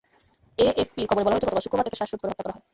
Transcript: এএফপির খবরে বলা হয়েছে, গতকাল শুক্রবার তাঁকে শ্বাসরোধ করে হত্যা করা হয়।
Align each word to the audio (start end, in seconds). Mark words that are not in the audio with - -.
এএফপির 0.65 1.07
খবরে 1.09 1.25
বলা 1.25 1.33
হয়েছে, 1.35 1.47
গতকাল 1.47 1.63
শুক্রবার 1.65 1.85
তাঁকে 1.85 1.99
শ্বাসরোধ 1.99 2.19
করে 2.21 2.31
হত্যা 2.31 2.45
করা 2.45 2.55
হয়। 2.55 2.65